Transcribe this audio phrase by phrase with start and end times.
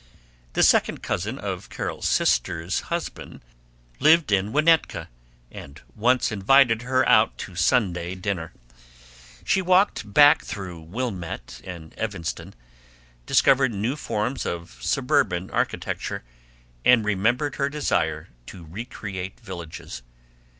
[0.53, 3.41] The second cousin of Carol's sister's husband
[3.99, 5.09] lived in Winnetka,
[5.51, 8.51] and once invited her out to Sunday dinner.
[9.45, 12.55] She walked back through Wilmette and Evanston,
[13.27, 16.23] discovered new forms of suburban architecture,
[16.83, 20.01] and remembered her desire to recreate villages.